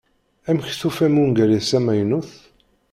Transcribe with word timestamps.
Amek 0.49 0.67
tufamt 0.79 1.19
ungal-is 1.23 1.71
amaynut? 1.77 2.31